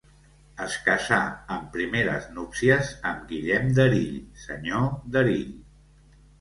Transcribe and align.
Es 0.63 0.77
casà, 0.87 1.19
en 1.57 1.67
primeres 1.75 2.25
núpcies, 2.39 2.91
amb 3.11 3.29
Guillem 3.35 3.71
d'Erill, 3.81 4.19
senyor 4.49 4.93
d'Erill. 5.15 5.49